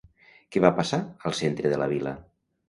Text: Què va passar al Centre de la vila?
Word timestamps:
Què 0.55 0.63
va 0.65 0.71
passar 0.79 0.99
al 1.31 1.37
Centre 1.41 1.73
de 1.75 1.79
la 1.83 1.91
vila? 1.93 2.17